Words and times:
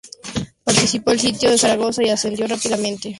Participó 0.63 1.11
del 1.11 1.19
sitio 1.19 1.51
de 1.51 1.59
Zaragoza 1.59 2.01
y 2.03 2.09
ascendió 2.09 2.47
rápidamente 2.47 2.73
en 2.73 2.89
el 2.91 2.95
escalafón. 2.95 3.09